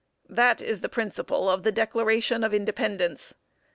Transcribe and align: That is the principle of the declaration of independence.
That 0.31 0.63
is 0.63 0.81
the 0.81 0.89
principle 0.89 1.47
of 1.47 1.61
the 1.61 1.71
declaration 1.71 2.43
of 2.43 2.55
independence. 2.55 3.35